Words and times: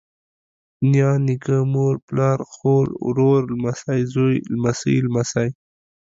نيا، 0.89 1.11
نيکه، 1.25 1.57
مور، 1.73 1.95
پلار، 2.07 2.39
خور، 2.53 2.87
ورور، 3.05 3.41
لور، 3.53 3.73
زوى، 4.11 4.35
لمسۍ، 4.51 4.95
لمسى 5.05 5.47